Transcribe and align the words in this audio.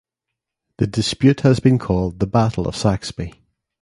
The 0.79 0.87
dispute 0.87 1.41
has 1.41 1.59
been 1.59 1.77
called 1.77 2.17
the 2.17 2.25
"Battle 2.25 2.67
of 2.67 2.75
Saxby". 2.75 3.35